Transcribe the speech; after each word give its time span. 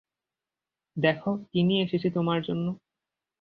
দেখো 0.97 1.29
কি 1.45 1.59
নিয়ে 1.67 1.83
এসেছি 1.83 2.07
তোমার 2.17 2.39
জন্য। 2.47 2.65